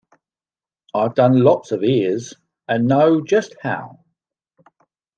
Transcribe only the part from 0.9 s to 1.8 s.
I've done lots